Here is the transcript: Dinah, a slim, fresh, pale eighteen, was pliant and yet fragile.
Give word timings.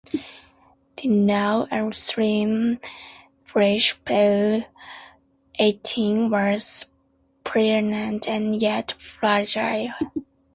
Dinah, 0.95 1.67
a 1.69 1.93
slim, 1.93 2.79
fresh, 3.45 4.03
pale 4.03 4.63
eighteen, 5.59 6.31
was 6.31 6.87
pliant 7.43 8.27
and 8.27 8.59
yet 8.59 8.93
fragile. 8.93 9.91